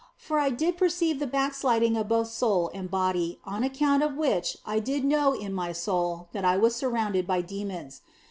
For 0.17 0.39
I 0.39 0.49
did 0.49 0.77
per 0.77 0.89
ceive 0.89 1.19
the 1.19 1.27
backsliding 1.27 1.95
of 1.95 2.07
both 2.07 2.29
soul 2.29 2.71
and 2.73 2.89
body, 2.89 3.39
on 3.45 3.61
account 3.63 4.01
of 4.01 4.15
which 4.17 4.57
I 4.65 4.79
did 4.79 5.05
know 5.05 5.33
in 5.33 5.53
my 5.53 5.73
soul 5.73 6.27
that 6.31 6.43
I 6.43 6.57
was 6.57 6.75
surrounded 6.75 7.27
by 7.27 7.41
demons. 7.41 8.01